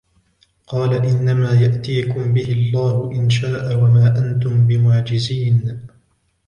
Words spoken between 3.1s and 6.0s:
إِنْ شَاءَ وَمَا أَنْتُمْ بِمُعْجِزِينَ